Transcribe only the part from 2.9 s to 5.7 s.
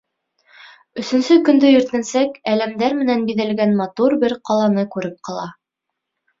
менән биҙәлгән матур бер ҡаланы күреп ҡала.